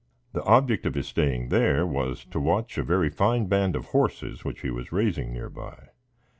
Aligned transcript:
The 0.33 0.41
object 0.45 0.87
of 0.87 0.95
his 0.95 1.07
staying 1.07 1.49
there 1.49 1.85
was 1.85 2.25
to 2.31 2.39
watch 2.39 2.75
a 2.79 2.83
very 2.83 3.11
fine 3.11 3.45
band 3.45 3.75
of 3.75 3.85
horses 3.89 4.43
which 4.43 4.61
he 4.61 4.71
was 4.71 4.91
raising 4.91 5.31
near 5.31 5.47
by. 5.51 5.89